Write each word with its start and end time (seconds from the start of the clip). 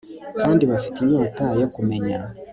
kandi 0.39 0.63
bafite 0.71 0.97
inyota 1.01 1.45
yo 1.61 1.67
kumenya 1.73 2.17